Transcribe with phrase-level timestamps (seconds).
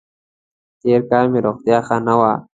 [0.79, 2.31] تېر کال مې روغتیا ښه نه وه